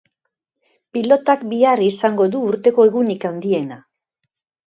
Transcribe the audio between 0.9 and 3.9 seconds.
Pilotak bihar izango du urteko egunik handiena.